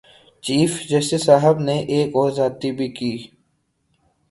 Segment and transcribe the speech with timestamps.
[0.43, 3.13] Chief justice صاحب نے ایک اور زیادتی بھی کی۔